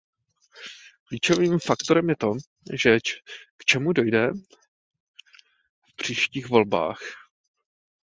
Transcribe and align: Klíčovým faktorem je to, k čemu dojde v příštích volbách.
Klíčovým 1.07 1.59
faktorem 1.59 2.09
je 2.09 2.15
to, 2.15 2.31
k 3.57 3.65
čemu 3.65 3.93
dojde 3.93 4.29
v 5.89 5.95
příštích 5.95 6.49
volbách. 6.49 6.99